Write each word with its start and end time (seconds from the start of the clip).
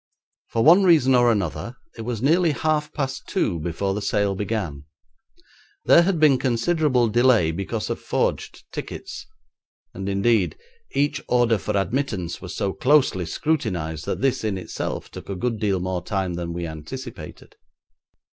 For 0.47 0.63
one 0.63 0.81
reason 0.83 1.13
or 1.13 1.31
another 1.31 1.75
it 1.95 2.01
was 2.01 2.23
nearly 2.23 2.53
half 2.53 2.91
past 2.91 3.27
two 3.27 3.59
before 3.59 3.93
the 3.93 4.01
sale 4.01 4.33
began. 4.33 4.85
There 5.85 6.01
had 6.01 6.19
been 6.19 6.39
considerable 6.39 7.07
delay 7.07 7.51
because 7.51 7.87
of 7.87 7.99
forged 8.01 8.63
tickets, 8.71 9.27
and, 9.93 10.09
indeed, 10.09 10.57
each 10.95 11.21
order 11.27 11.59
for 11.59 11.77
admittance 11.77 12.41
was 12.41 12.55
so 12.55 12.73
closely 12.73 13.27
scrutinised 13.27 14.05
that 14.07 14.21
this 14.21 14.43
in 14.43 14.57
itself 14.57 15.11
took 15.11 15.29
a 15.29 15.35
good 15.35 15.59
deal 15.59 15.79
more 15.79 16.03
time 16.03 16.33
than 16.33 16.51
we 16.51 16.65
anticipated. 16.65 17.55